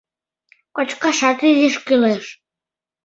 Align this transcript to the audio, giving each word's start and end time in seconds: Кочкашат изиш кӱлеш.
Кочкашат 0.75 1.39
изиш 1.49 1.75
кӱлеш. 1.85 2.25